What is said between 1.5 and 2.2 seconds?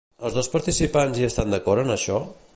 d'acord en això?